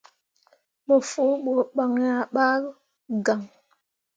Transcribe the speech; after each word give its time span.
Mo 0.85 0.95
fu 1.09 1.23
ɓu 1.43 1.53
ban 1.75 1.93
ah 2.11 2.21
ɓa 2.33 2.45
gaŋ. 3.25 3.41